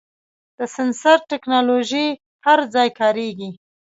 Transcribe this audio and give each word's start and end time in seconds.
د 0.57 0.59
سنسر 0.75 1.17
ټکنالوژي 1.31 2.07
هر 2.45 2.59
ځای 2.73 2.89
کارېږي. 2.99 3.49